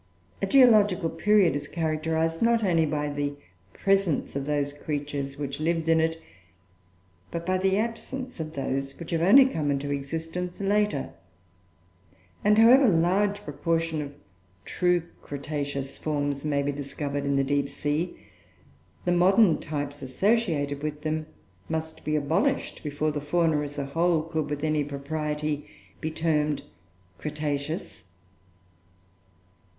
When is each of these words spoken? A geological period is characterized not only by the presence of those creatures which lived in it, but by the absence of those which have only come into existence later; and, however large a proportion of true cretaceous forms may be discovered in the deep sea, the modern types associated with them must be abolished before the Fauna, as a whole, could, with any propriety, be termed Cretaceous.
A 0.41 0.47
geological 0.47 1.11
period 1.11 1.55
is 1.55 1.67
characterized 1.67 2.41
not 2.41 2.63
only 2.63 2.87
by 2.87 3.07
the 3.07 3.35
presence 3.73 4.35
of 4.35 4.47
those 4.47 4.73
creatures 4.73 5.37
which 5.37 5.59
lived 5.59 5.87
in 5.87 6.01
it, 6.01 6.19
but 7.29 7.45
by 7.45 7.59
the 7.59 7.77
absence 7.77 8.39
of 8.39 8.53
those 8.53 8.97
which 8.97 9.11
have 9.11 9.21
only 9.21 9.45
come 9.45 9.69
into 9.69 9.91
existence 9.91 10.59
later; 10.59 11.13
and, 12.43 12.57
however 12.57 12.87
large 12.89 13.37
a 13.41 13.41
proportion 13.43 14.01
of 14.01 14.15
true 14.65 15.03
cretaceous 15.21 15.99
forms 15.99 16.43
may 16.43 16.63
be 16.63 16.71
discovered 16.71 17.23
in 17.23 17.35
the 17.35 17.43
deep 17.43 17.69
sea, 17.69 18.17
the 19.05 19.11
modern 19.11 19.59
types 19.59 20.01
associated 20.01 20.81
with 20.81 21.03
them 21.03 21.27
must 21.69 22.03
be 22.03 22.15
abolished 22.15 22.81
before 22.83 23.11
the 23.11 23.21
Fauna, 23.21 23.61
as 23.61 23.77
a 23.77 23.85
whole, 23.85 24.23
could, 24.23 24.49
with 24.49 24.63
any 24.63 24.83
propriety, 24.83 25.67
be 25.99 26.09
termed 26.09 26.63
Cretaceous. 27.19 28.03